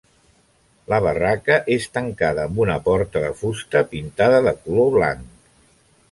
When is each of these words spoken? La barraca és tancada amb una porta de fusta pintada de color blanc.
La 0.91 0.97
barraca 1.07 1.57
és 1.75 1.83
tancada 1.97 2.45
amb 2.49 2.61
una 2.65 2.77
porta 2.87 3.21
de 3.25 3.29
fusta 3.41 3.83
pintada 3.91 4.39
de 4.47 4.55
color 4.63 4.89
blanc. 4.97 5.29